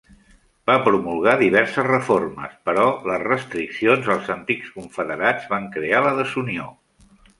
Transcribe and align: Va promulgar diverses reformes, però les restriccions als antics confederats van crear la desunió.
Va 0.69 0.75
promulgar 0.85 1.33
diverses 1.41 1.85
reformes, 1.89 2.55
però 2.69 2.85
les 3.09 3.21
restriccions 3.27 4.09
als 4.15 4.33
antics 4.37 4.73
confederats 4.79 5.47
van 5.53 5.69
crear 5.77 6.01
la 6.07 6.15
desunió. 6.23 6.67